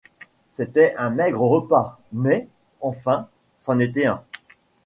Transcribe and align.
C’était 0.49 0.95
un 0.97 1.11
maigre 1.11 1.41
repas, 1.43 1.99
mais, 2.11 2.47
enfin, 2.81 3.27
c’en 3.59 3.77
était 3.77 4.07
un. 4.07 4.23